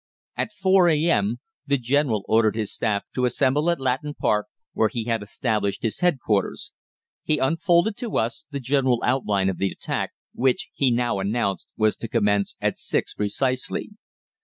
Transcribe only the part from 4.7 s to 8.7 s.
where he had established his headquarters. He unfolded to us the